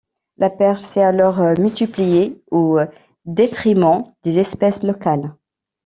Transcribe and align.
La 0.37 0.49
perche 0.49 0.79
s'est 0.81 1.03
alors 1.03 1.39
multipliée 1.59 2.41
au 2.49 2.79
détriment 3.25 4.11
des 4.23 4.39
espèces 4.39 4.81
locales. 4.81 5.35